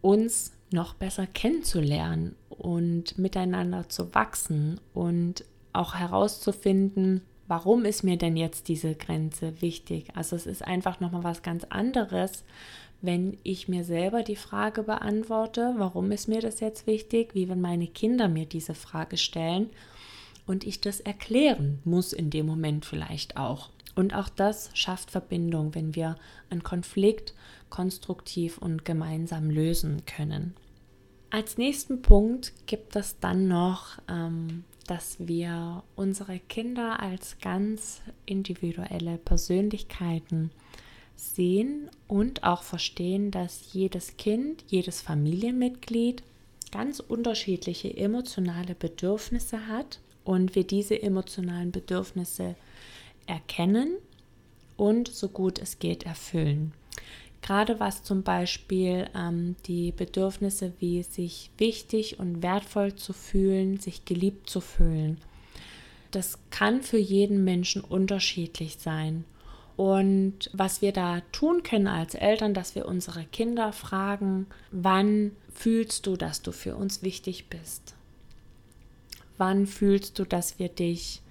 uns 0.00 0.52
noch 0.70 0.94
besser 0.94 1.26
kennenzulernen 1.26 2.36
und 2.50 3.18
miteinander 3.18 3.88
zu 3.88 4.14
wachsen 4.14 4.80
und 4.94 5.44
auch 5.72 5.96
herauszufinden, 5.96 7.22
warum 7.48 7.84
ist 7.84 8.04
mir 8.04 8.16
denn 8.16 8.36
jetzt 8.36 8.68
diese 8.68 8.94
Grenze 8.94 9.60
wichtig? 9.60 10.10
Also 10.14 10.36
es 10.36 10.46
ist 10.46 10.62
einfach 10.64 11.00
nochmal 11.00 11.24
was 11.24 11.42
ganz 11.42 11.64
anderes, 11.64 12.44
wenn 13.00 13.38
ich 13.42 13.68
mir 13.68 13.84
selber 13.84 14.22
die 14.22 14.36
Frage 14.36 14.82
beantworte, 14.82 15.74
warum 15.76 16.10
ist 16.10 16.28
mir 16.28 16.40
das 16.40 16.60
jetzt 16.60 16.86
wichtig, 16.86 17.34
wie 17.34 17.48
wenn 17.48 17.60
meine 17.60 17.86
Kinder 17.86 18.28
mir 18.28 18.46
diese 18.46 18.74
Frage 18.74 19.16
stellen 19.16 19.70
und 20.46 20.66
ich 20.66 20.80
das 20.80 21.00
erklären 21.00 21.78
muss 21.84 22.12
in 22.12 22.30
dem 22.30 22.46
Moment 22.46 22.84
vielleicht 22.84 23.36
auch. 23.36 23.70
Und 23.94 24.14
auch 24.14 24.28
das 24.28 24.70
schafft 24.74 25.10
Verbindung, 25.10 25.74
wenn 25.74 25.94
wir 25.94 26.16
einen 26.50 26.62
Konflikt 26.62 27.34
konstruktiv 27.68 28.58
und 28.58 28.84
gemeinsam 28.84 29.50
lösen 29.50 30.04
können. 30.06 30.54
Als 31.30 31.58
nächsten 31.58 32.00
Punkt 32.00 32.52
gibt 32.66 32.96
es 32.96 33.18
dann 33.20 33.48
noch 33.48 33.98
ähm, 34.08 34.64
dass 34.88 35.16
wir 35.20 35.82
unsere 35.96 36.38
Kinder 36.38 37.00
als 37.00 37.38
ganz 37.40 38.00
individuelle 38.24 39.18
Persönlichkeiten 39.18 40.50
sehen 41.18 41.90
und 42.06 42.44
auch 42.44 42.62
verstehen, 42.62 43.30
dass 43.30 43.72
jedes 43.72 44.16
Kind, 44.16 44.64
jedes 44.68 45.00
Familienmitglied 45.00 46.22
ganz 46.70 47.00
unterschiedliche 47.00 47.96
emotionale 47.96 48.74
Bedürfnisse 48.74 49.66
hat 49.66 49.98
und 50.24 50.54
wir 50.54 50.64
diese 50.64 51.02
emotionalen 51.02 51.72
Bedürfnisse 51.72 52.54
erkennen 53.26 53.96
und 54.76 55.08
so 55.08 55.28
gut 55.28 55.58
es 55.58 55.78
geht 55.78 56.04
erfüllen. 56.04 56.72
Gerade 57.42 57.80
was 57.80 58.02
zum 58.02 58.22
Beispiel 58.22 59.08
ähm, 59.14 59.56
die 59.66 59.92
Bedürfnisse 59.92 60.72
wie 60.78 61.02
sich 61.02 61.50
wichtig 61.58 62.18
und 62.18 62.42
wertvoll 62.42 62.94
zu 62.94 63.12
fühlen, 63.12 63.78
sich 63.78 64.04
geliebt 64.04 64.50
zu 64.50 64.60
fühlen. 64.60 65.18
Das 66.10 66.38
kann 66.50 66.82
für 66.82 66.98
jeden 66.98 67.44
Menschen 67.44 67.82
unterschiedlich 67.82 68.78
sein. 68.78 69.24
Und 69.78 70.50
was 70.52 70.82
wir 70.82 70.90
da 70.90 71.20
tun 71.30 71.62
können 71.62 71.86
als 71.86 72.16
Eltern, 72.16 72.52
dass 72.52 72.74
wir 72.74 72.86
unsere 72.86 73.24
Kinder 73.26 73.72
fragen, 73.72 74.48
wann 74.72 75.30
fühlst 75.54 76.04
du, 76.04 76.16
dass 76.16 76.42
du 76.42 76.50
für 76.50 76.74
uns 76.74 77.02
wichtig 77.02 77.48
bist? 77.48 77.94
Wann 79.36 79.68
fühlst 79.68 80.18
du, 80.18 80.24
dass 80.24 80.58
wir 80.58 80.68
dich 80.68 81.22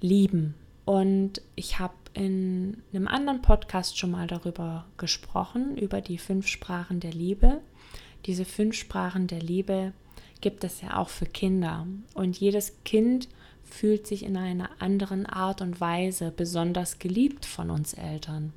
lieben? 0.00 0.54
Und 0.86 1.42
ich 1.54 1.80
habe 1.80 1.92
in 2.14 2.82
einem 2.94 3.08
anderen 3.08 3.42
Podcast 3.42 3.98
schon 3.98 4.12
mal 4.12 4.26
darüber 4.26 4.86
gesprochen, 4.96 5.76
über 5.76 6.00
die 6.00 6.16
fünf 6.16 6.46
Sprachen 6.46 6.98
der 6.98 7.12
Liebe. 7.12 7.60
Diese 8.24 8.46
fünf 8.46 8.74
Sprachen 8.74 9.26
der 9.26 9.40
Liebe 9.40 9.92
gibt 10.40 10.64
es 10.64 10.80
ja 10.80 10.96
auch 10.96 11.10
für 11.10 11.26
Kinder. 11.26 11.86
Und 12.14 12.40
jedes 12.40 12.72
Kind 12.86 13.28
fühlt 13.72 14.06
sich 14.06 14.22
in 14.24 14.36
einer 14.36 14.70
anderen 14.80 15.26
Art 15.26 15.60
und 15.60 15.80
Weise 15.80 16.30
besonders 16.30 16.98
geliebt 16.98 17.46
von 17.46 17.70
uns 17.70 17.94
Eltern. 17.94 18.52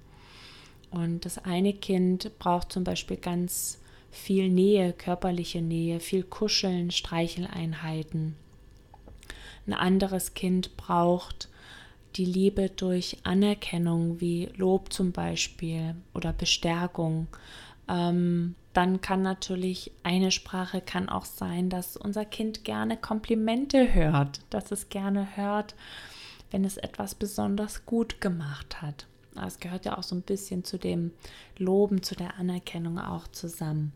Und 0.92 1.26
das 1.26 1.38
eine 1.40 1.74
Kind 1.74 2.38
braucht 2.40 2.72
zum 2.72 2.84
Beispiel 2.84 3.18
ganz 3.18 3.80
viel 4.12 4.50
Nähe, 4.50 4.94
körperliche 4.94 5.62
Nähe, 5.62 6.00
viel 6.00 6.24
Kuscheln, 6.24 6.92
Streicheleinheiten. 6.92 8.36
Ein 9.68 9.74
anderes 9.74 10.34
Kind 10.34 10.78
braucht 10.78 11.50
die 12.16 12.26
Liebe 12.26 12.70
durch 12.70 13.18
Anerkennung 13.24 14.22
wie 14.22 14.50
Lob 14.56 14.94
zum 14.94 15.12
Beispiel 15.12 15.96
oder 16.14 16.32
Bestärkung. 16.34 17.28
Ähm, 17.90 18.56
dann 18.76 19.00
kann 19.00 19.22
natürlich 19.22 19.94
eine 20.04 20.32
Sprache 20.32 20.82
kann 20.82 21.08
auch 21.08 21.24
sein, 21.24 21.70
dass 21.70 21.96
unser 21.96 22.26
Kind 22.26 22.66
gerne 22.66 22.98
Komplimente 22.98 23.94
hört, 23.94 24.42
dass 24.50 24.70
es 24.72 24.90
gerne 24.90 25.38
hört, 25.38 25.76
wenn 26.52 26.66
es 26.66 26.76
etwas 26.76 27.16
besonders 27.16 27.86
gut 27.86 28.20
gemacht 28.20 28.82
hat. 28.82 29.08
Es 29.48 29.60
gehört 29.60 29.86
ja 29.86 29.98
auch 29.98 30.04
so 30.04 30.14
ein 30.14 30.24
bisschen 30.24 30.66
zu 30.66 30.78
dem 30.78 31.12
Loben, 31.58 32.04
zu 32.04 32.16
der 32.16 32.38
Anerkennung 32.38 33.00
auch 33.00 33.30
zusammen. 33.30 33.94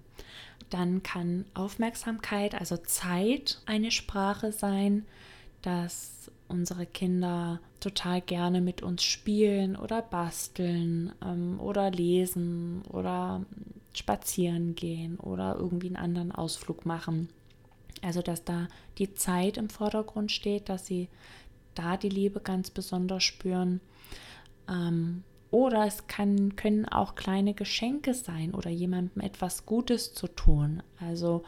Dann 0.69 1.03
kann 1.03 1.43
Aufmerksamkeit, 1.53 2.55
also 2.55 2.77
Zeit, 2.77 3.61
eine 3.65 3.91
Sprache 3.91 4.53
sein, 4.53 5.05
dass 5.61 6.31
unsere 6.47 6.85
Kinder 6.85 7.59
total 7.81 8.21
gerne 8.21 8.61
mit 8.61 8.81
uns 8.81 9.03
spielen 9.03 9.75
oder 9.75 10.01
basteln 10.01 11.11
ähm, 11.21 11.59
oder 11.59 11.91
lesen 11.91 12.81
oder 12.89 13.41
spazieren 13.93 14.75
gehen 14.75 15.17
oder 15.17 15.55
irgendwie 15.57 15.87
einen 15.87 15.95
anderen 15.95 16.31
Ausflug 16.31 16.85
machen. 16.85 17.29
Also 18.01 18.21
dass 18.21 18.43
da 18.43 18.67
die 18.97 19.13
Zeit 19.13 19.57
im 19.57 19.69
Vordergrund 19.69 20.31
steht, 20.31 20.69
dass 20.69 20.85
sie 20.85 21.09
da 21.75 21.97
die 21.97 22.09
Liebe 22.09 22.39
ganz 22.39 22.69
besonders 22.69 23.23
spüren. 23.23 23.81
Ähm, 24.67 25.23
oder 25.51 25.85
es 25.85 26.07
kann, 26.07 26.55
können 26.55 26.85
auch 26.85 27.15
kleine 27.15 27.53
Geschenke 27.53 28.13
sein 28.13 28.53
oder 28.53 28.69
jemandem 28.69 29.21
etwas 29.21 29.65
Gutes 29.65 30.13
zu 30.13 30.27
tun. 30.27 30.83
Also 30.99 31.43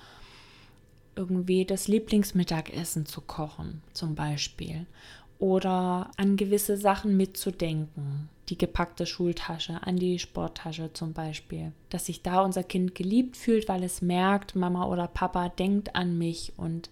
irgendwie 1.15 1.65
das 1.65 1.87
Lieblingsmittagessen 1.87 3.05
zu 3.05 3.21
kochen 3.21 3.83
zum 3.93 4.15
Beispiel. 4.15 4.87
Oder 5.37 6.11
an 6.17 6.37
gewisse 6.37 6.77
Sachen 6.77 7.17
mitzudenken. 7.17 8.29
Die 8.51 8.57
gepackte 8.57 9.05
Schultasche, 9.05 9.81
an 9.81 9.95
die 9.95 10.19
Sporttasche 10.19 10.91
zum 10.91 11.13
Beispiel. 11.13 11.71
Dass 11.89 12.05
sich 12.05 12.21
da 12.21 12.41
unser 12.41 12.63
Kind 12.63 12.95
geliebt 12.95 13.37
fühlt, 13.37 13.69
weil 13.69 13.81
es 13.81 14.01
merkt, 14.01 14.55
Mama 14.55 14.85
oder 14.85 15.07
Papa 15.07 15.47
denkt 15.47 15.95
an 15.95 16.17
mich 16.17 16.51
und 16.57 16.89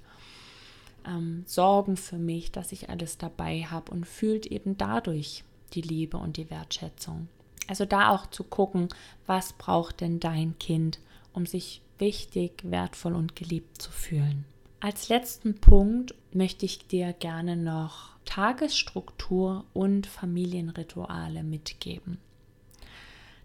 ähm, 1.05 1.43
sorgen 1.45 1.97
für 1.97 2.17
mich, 2.17 2.51
dass 2.51 2.71
ich 2.71 2.89
alles 2.89 3.17
dabei 3.17 3.63
habe 3.63 3.91
und 3.91 4.07
fühlt 4.07 4.45
eben 4.45 4.77
dadurch 4.77 5.43
die 5.73 5.81
Liebe 5.81 6.15
und 6.17 6.37
die 6.37 6.49
Wertschätzung. 6.49 7.27
Also 7.67 7.85
da 7.85 8.09
auch 8.09 8.25
zu 8.27 8.45
gucken, 8.45 8.87
was 9.27 9.53
braucht 9.53 10.01
denn 10.01 10.19
dein 10.19 10.57
Kind, 10.59 10.99
um 11.33 11.45
sich 11.45 11.81
wichtig, 11.97 12.63
wertvoll 12.63 13.13
und 13.13 13.35
geliebt 13.35 13.81
zu 13.81 13.91
fühlen. 13.91 14.45
Als 14.81 15.09
letzten 15.09 15.59
Punkt 15.59 16.15
möchte 16.31 16.65
ich 16.65 16.87
dir 16.87 17.11
gerne 17.11 17.57
noch 17.57 18.11
Tagesstruktur 18.23 19.65
und 19.73 20.07
Familienrituale 20.07 21.43
mitgeben. 21.43 22.17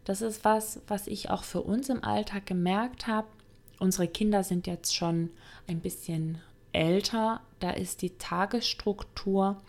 Das 0.05 0.23
ist 0.23 0.45
was, 0.45 0.81
was 0.87 1.09
ich 1.09 1.31
auch 1.31 1.43
für 1.43 1.63
uns 1.63 1.89
im 1.89 2.05
Alltag 2.05 2.47
gemerkt 2.47 3.09
habe. 3.09 3.27
Unsere 3.81 4.07
Kinder 4.07 4.45
sind 4.45 4.69
jetzt 4.69 4.95
schon 4.95 5.31
ein 5.67 5.81
bisschen 5.81 6.39
älter, 6.73 7.41
da 7.59 7.71
ist 7.71 8.03
die 8.03 8.17
Tagesstruktur 8.19 9.61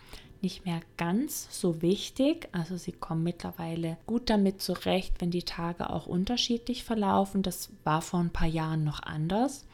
nicht 0.42 0.66
mehr 0.66 0.80
ganz 0.96 1.48
so 1.50 1.82
wichtig. 1.82 2.48
Also 2.52 2.76
sie 2.76 2.92
kommen 2.92 3.24
mittlerweile 3.24 3.96
gut 4.06 4.30
damit 4.30 4.62
zurecht, 4.62 5.14
wenn 5.18 5.32
die 5.32 5.42
Tage 5.42 5.90
auch 5.90 6.06
unterschiedlich 6.06 6.84
verlaufen. 6.84 7.42
Das 7.42 7.70
war 7.82 8.02
vor 8.02 8.20
ein 8.20 8.30
paar 8.30 8.46
Jahren 8.46 8.84
noch 8.84 9.02
anders. 9.02 9.66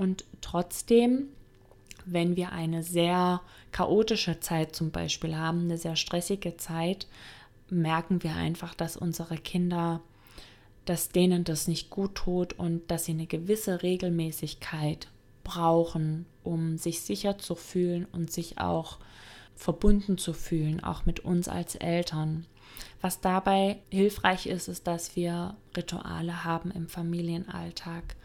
Und 0.00 0.24
trotzdem, 0.40 1.28
wenn 2.06 2.34
wir 2.34 2.52
eine 2.52 2.82
sehr 2.82 3.42
chaotische 3.70 4.40
Zeit 4.40 4.74
zum 4.74 4.92
Beispiel 4.92 5.36
haben, 5.36 5.64
eine 5.64 5.76
sehr 5.76 5.94
stressige 5.94 6.56
Zeit, 6.56 7.06
merken 7.68 8.22
wir 8.22 8.34
einfach, 8.34 8.74
dass 8.74 8.96
unsere 8.96 9.36
Kinder, 9.36 10.00
dass 10.86 11.10
denen 11.10 11.44
das 11.44 11.68
nicht 11.68 11.90
gut 11.90 12.14
tut 12.14 12.54
und 12.54 12.90
dass 12.90 13.04
sie 13.04 13.12
eine 13.12 13.26
gewisse 13.26 13.82
Regelmäßigkeit 13.82 15.08
brauchen, 15.44 16.24
um 16.44 16.78
sich 16.78 17.02
sicher 17.02 17.36
zu 17.36 17.54
fühlen 17.54 18.06
und 18.10 18.32
sich 18.32 18.56
auch 18.56 19.00
verbunden 19.54 20.16
zu 20.16 20.32
fühlen, 20.32 20.82
auch 20.82 21.04
mit 21.04 21.20
uns 21.20 21.46
als 21.46 21.74
Eltern. 21.74 22.46
Was 23.02 23.20
dabei 23.20 23.76
hilfreich 23.90 24.46
ist, 24.46 24.68
ist, 24.68 24.86
dass 24.86 25.14
wir 25.14 25.58
Rituale 25.76 26.42
haben 26.44 26.70
im 26.70 26.88
Familienalltag. 26.88 28.16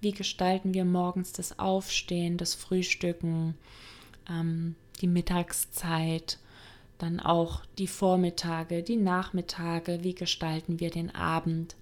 Wie 0.00 0.12
gestalten 0.12 0.74
wir 0.74 0.84
morgens 0.84 1.32
das 1.32 1.58
Aufstehen, 1.58 2.36
das 2.36 2.54
Frühstücken, 2.54 3.54
ähm, 4.28 4.74
die 5.00 5.08
Mittagszeit, 5.08 6.38
dann 6.98 7.20
auch 7.20 7.64
die 7.78 7.86
Vormittage, 7.86 8.82
die 8.82 8.96
Nachmittage, 8.96 10.00
wie 10.02 10.14
gestalten 10.14 10.80
wir 10.80 10.90
den 10.90 11.14
Abend. 11.14 11.76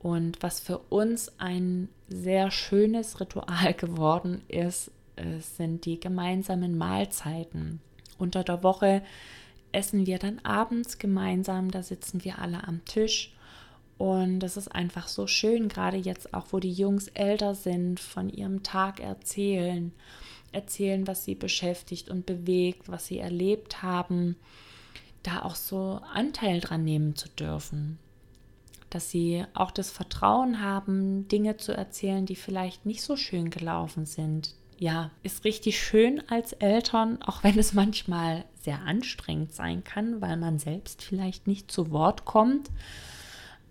Und 0.00 0.42
was 0.42 0.60
für 0.60 0.78
uns 0.78 1.32
ein 1.38 1.88
sehr 2.08 2.50
schönes 2.50 3.20
Ritual 3.20 3.74
geworden 3.76 4.42
ist, 4.48 4.90
sind 5.40 5.84
die 5.84 5.98
gemeinsamen 5.98 6.76
Mahlzeiten. 6.78 7.80
Unter 8.18 8.44
der 8.44 8.62
Woche 8.62 9.02
essen 9.72 10.06
wir 10.06 10.18
dann 10.18 10.38
abends 10.40 10.98
gemeinsam, 10.98 11.70
da 11.70 11.82
sitzen 11.82 12.24
wir 12.24 12.38
alle 12.38 12.66
am 12.66 12.84
Tisch. 12.84 13.34
Und 13.98 14.38
das 14.38 14.56
ist 14.56 14.68
einfach 14.68 15.08
so 15.08 15.26
schön, 15.26 15.68
gerade 15.68 15.96
jetzt 15.96 16.32
auch, 16.32 16.46
wo 16.52 16.60
die 16.60 16.72
Jungs 16.72 17.08
älter 17.08 17.56
sind, 17.56 17.98
von 17.98 18.30
ihrem 18.30 18.62
Tag 18.62 19.00
erzählen, 19.00 19.92
erzählen, 20.52 21.06
was 21.06 21.24
sie 21.24 21.34
beschäftigt 21.34 22.08
und 22.08 22.24
bewegt, 22.24 22.88
was 22.88 23.06
sie 23.06 23.18
erlebt 23.18 23.82
haben, 23.82 24.36
da 25.24 25.42
auch 25.42 25.56
so 25.56 26.00
Anteil 26.12 26.60
dran 26.60 26.84
nehmen 26.84 27.16
zu 27.16 27.28
dürfen. 27.28 27.98
Dass 28.88 29.10
sie 29.10 29.44
auch 29.52 29.72
das 29.72 29.90
Vertrauen 29.90 30.62
haben, 30.62 31.26
Dinge 31.28 31.56
zu 31.56 31.76
erzählen, 31.76 32.24
die 32.24 32.36
vielleicht 32.36 32.86
nicht 32.86 33.02
so 33.02 33.16
schön 33.16 33.50
gelaufen 33.50 34.06
sind, 34.06 34.54
ja, 34.78 35.10
ist 35.24 35.44
richtig 35.44 35.80
schön 35.82 36.22
als 36.30 36.52
Eltern, 36.52 37.20
auch 37.22 37.42
wenn 37.42 37.58
es 37.58 37.74
manchmal 37.74 38.44
sehr 38.60 38.80
anstrengend 38.82 39.52
sein 39.52 39.82
kann, 39.82 40.20
weil 40.20 40.36
man 40.36 40.60
selbst 40.60 41.02
vielleicht 41.02 41.48
nicht 41.48 41.70
zu 41.70 41.90
Wort 41.90 42.24
kommt. 42.24 42.70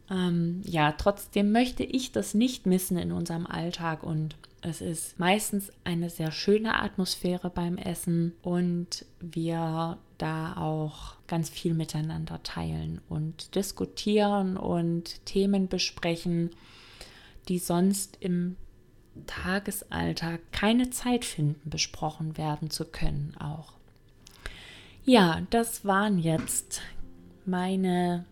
Ähm, 0.10 0.62
ja, 0.65 0.93
trotzdem 0.93 1.52
möchte 1.52 1.84
ich 1.84 2.12
das 2.12 2.34
nicht 2.34 2.65
missen 2.65 2.98
in 2.98 3.12
unserem 3.12 3.46
Alltag 3.46 4.04
und 4.04 4.36
es 4.62 4.82
ist 4.82 5.20
meistens 5.20 5.72
eine 5.84 6.10
sehr 6.10 6.32
schöne 6.32 6.82
Atmosphäre 6.82 7.50
beim 7.50 7.78
Essen 7.78 8.34
und 8.41 9.06
wir 9.20 9.98
da 10.17 10.58
auch 10.58 11.15
ganz 11.28 11.50
viel 11.50 11.74
miteinander 11.74 12.41
teilen 12.43 13.02
und 13.08 13.56
diskutieren 13.56 14.58
und 14.58 15.26
Themen 15.26 15.67
besprechen, 15.67 16.50
die 17.48 17.60
sonst 17.60 18.17
im 18.20 18.56
Tagesalltag 19.26 20.41
keine 20.52 20.89
Zeit 20.89 21.26
finden, 21.26 21.70
besprochen 21.70 22.38
werden 22.38 22.70
zu 22.70 22.86
können 22.86 23.36
auch. 23.39 23.74
Ja, 25.06 25.41
das 25.50 25.86
waren 25.86 26.20
jetzt 26.20 26.82
meine 27.46 28.26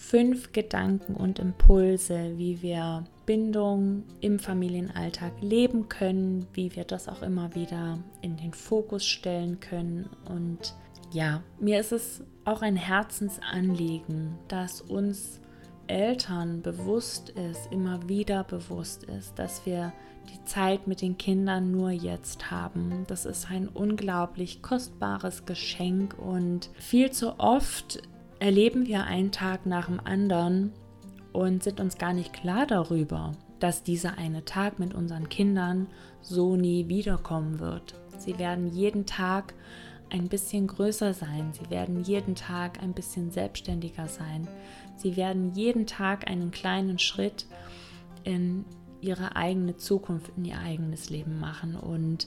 fünf 0.00 0.52
Gedanken 0.52 1.14
und 1.14 1.38
Impulse, 1.38 2.32
wie 2.36 2.62
wir 2.62 3.04
Bindung 3.26 4.04
im 4.22 4.38
Familienalltag 4.38 5.32
leben 5.42 5.90
können, 5.90 6.46
wie 6.54 6.74
wir 6.74 6.84
das 6.84 7.06
auch 7.06 7.22
immer 7.22 7.54
wieder 7.54 7.98
in 8.22 8.38
den 8.38 8.54
Fokus 8.54 9.04
stellen 9.04 9.60
können. 9.60 10.08
Und 10.24 10.74
ja, 11.12 11.42
mir 11.60 11.78
ist 11.78 11.92
es 11.92 12.24
auch 12.46 12.62
ein 12.62 12.76
Herzensanliegen, 12.76 14.38
dass 14.48 14.80
uns 14.80 15.38
Eltern 15.86 16.62
bewusst 16.62 17.30
ist, 17.30 17.70
immer 17.70 18.08
wieder 18.08 18.42
bewusst 18.44 19.04
ist, 19.04 19.38
dass 19.38 19.66
wir 19.66 19.92
die 20.32 20.42
Zeit 20.44 20.86
mit 20.86 21.02
den 21.02 21.18
Kindern 21.18 21.72
nur 21.72 21.90
jetzt 21.90 22.50
haben. 22.50 23.04
Das 23.06 23.26
ist 23.26 23.50
ein 23.50 23.68
unglaublich 23.68 24.62
kostbares 24.62 25.44
Geschenk 25.44 26.16
und 26.18 26.70
viel 26.78 27.10
zu 27.10 27.38
oft 27.38 28.00
erleben 28.40 28.86
wir 28.86 29.04
einen 29.04 29.30
Tag 29.30 29.66
nach 29.66 29.86
dem 29.86 30.00
anderen 30.00 30.72
und 31.32 31.62
sind 31.62 31.78
uns 31.78 31.98
gar 31.98 32.12
nicht 32.12 32.32
klar 32.32 32.66
darüber, 32.66 33.32
dass 33.60 33.82
dieser 33.82 34.18
eine 34.18 34.44
Tag 34.44 34.78
mit 34.78 34.94
unseren 34.94 35.28
Kindern 35.28 35.86
so 36.22 36.56
nie 36.56 36.88
wiederkommen 36.88 37.60
wird. 37.60 37.94
Sie 38.18 38.38
werden 38.38 38.66
jeden 38.72 39.06
Tag 39.06 39.54
ein 40.10 40.28
bisschen 40.28 40.66
größer 40.66 41.14
sein. 41.14 41.52
Sie 41.52 41.70
werden 41.70 42.02
jeden 42.02 42.34
Tag 42.34 42.82
ein 42.82 42.94
bisschen 42.94 43.30
selbstständiger 43.30 44.08
sein. 44.08 44.48
Sie 44.96 45.16
werden 45.16 45.54
jeden 45.54 45.86
Tag 45.86 46.28
einen 46.28 46.50
kleinen 46.50 46.98
Schritt 46.98 47.46
in 48.24 48.64
ihre 49.00 49.36
eigene 49.36 49.76
Zukunft, 49.76 50.32
in 50.36 50.46
ihr 50.46 50.58
eigenes 50.58 51.10
Leben 51.10 51.38
machen. 51.38 51.76
Und 51.76 52.26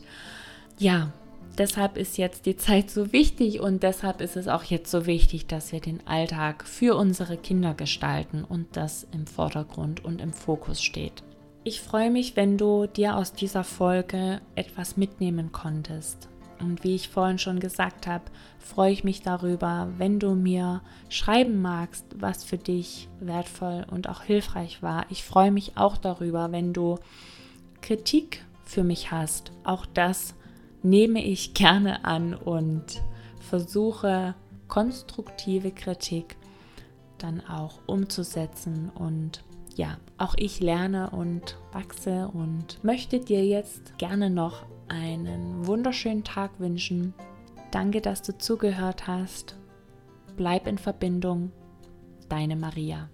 ja, 0.79 1.11
deshalb 1.57 1.97
ist 1.97 2.17
jetzt 2.17 2.45
die 2.45 2.55
Zeit 2.55 2.89
so 2.89 3.11
wichtig 3.13 3.59
und 3.59 3.83
deshalb 3.83 4.21
ist 4.21 4.35
es 4.35 4.47
auch 4.47 4.63
jetzt 4.63 4.89
so 4.91 5.05
wichtig, 5.05 5.47
dass 5.47 5.71
wir 5.71 5.79
den 5.79 6.05
Alltag 6.07 6.65
für 6.67 6.95
unsere 6.95 7.37
Kinder 7.37 7.73
gestalten 7.73 8.43
und 8.43 8.75
das 8.75 9.07
im 9.11 9.27
Vordergrund 9.27 10.03
und 10.03 10.21
im 10.21 10.33
Fokus 10.33 10.81
steht. 10.81 11.23
Ich 11.63 11.81
freue 11.81 12.11
mich, 12.11 12.35
wenn 12.35 12.57
du 12.57 12.87
dir 12.87 13.15
aus 13.15 13.33
dieser 13.33 13.63
Folge 13.63 14.41
etwas 14.55 14.97
mitnehmen 14.97 15.51
konntest. 15.51 16.27
Und 16.59 16.83
wie 16.83 16.95
ich 16.95 17.09
vorhin 17.09 17.39
schon 17.39 17.59
gesagt 17.59 18.07
habe, 18.07 18.25
freue 18.59 18.91
ich 18.91 19.03
mich 19.03 19.21
darüber, 19.21 19.89
wenn 19.97 20.19
du 20.19 20.33
mir 20.33 20.81
schreiben 21.09 21.61
magst, 21.61 22.05
was 22.15 22.43
für 22.43 22.57
dich 22.57 23.09
wertvoll 23.19 23.85
und 23.89 24.09
auch 24.09 24.23
hilfreich 24.23 24.81
war. 24.81 25.05
Ich 25.09 25.23
freue 25.23 25.51
mich 25.51 25.77
auch 25.77 25.97
darüber, 25.97 26.51
wenn 26.51 26.73
du 26.73 26.99
Kritik 27.81 28.45
für 28.63 28.83
mich 28.83 29.11
hast. 29.11 29.51
Auch 29.63 29.85
das 29.85 30.35
nehme 30.83 31.23
ich 31.23 31.53
gerne 31.53 32.05
an 32.05 32.33
und 32.33 33.01
versuche 33.39 34.35
konstruktive 34.67 35.71
Kritik 35.71 36.35
dann 37.17 37.41
auch 37.45 37.79
umzusetzen 37.85 38.91
und 38.93 39.43
ja, 39.75 39.97
auch 40.17 40.35
ich 40.37 40.59
lerne 40.59 41.09
und 41.09 41.57
wachse 41.71 42.29
und 42.31 42.83
möchte 42.83 43.19
dir 43.19 43.45
jetzt 43.45 43.97
gerne 43.97 44.29
noch 44.29 44.65
einen 44.87 45.65
wunderschönen 45.65 46.23
Tag 46.23 46.59
wünschen. 46.59 47.13
Danke, 47.71 48.01
dass 48.01 48.21
du 48.21 48.37
zugehört 48.37 49.07
hast. 49.07 49.55
Bleib 50.35 50.67
in 50.67 50.77
Verbindung. 50.77 51.51
Deine 52.29 52.55
Maria. 52.55 53.09